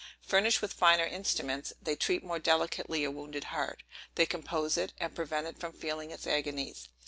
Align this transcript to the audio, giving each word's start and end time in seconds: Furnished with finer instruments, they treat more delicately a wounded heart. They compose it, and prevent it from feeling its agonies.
Furnished 0.23 0.63
with 0.63 0.73
finer 0.73 1.05
instruments, 1.05 1.73
they 1.79 1.95
treat 1.95 2.23
more 2.23 2.39
delicately 2.39 3.03
a 3.03 3.11
wounded 3.11 3.43
heart. 3.53 3.83
They 4.15 4.25
compose 4.25 4.75
it, 4.75 4.93
and 4.99 5.13
prevent 5.13 5.45
it 5.45 5.59
from 5.59 5.73
feeling 5.73 6.09
its 6.09 6.25
agonies. 6.25 6.89